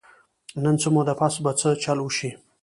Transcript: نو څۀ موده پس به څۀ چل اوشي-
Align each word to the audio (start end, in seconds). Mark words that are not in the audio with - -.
نو 0.61 0.69
څۀ 0.81 0.89
موده 0.93 1.13
پس 1.19 1.33
به 1.43 1.51
څۀ 1.59 1.69
چل 1.83 1.97
اوشي- 2.03 2.29